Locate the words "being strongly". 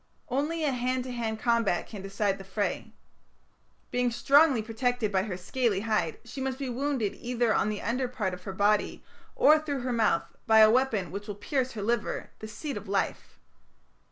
3.91-4.63